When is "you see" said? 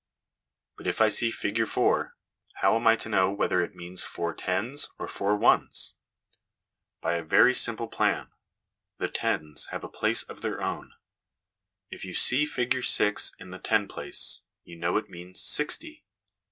12.03-12.47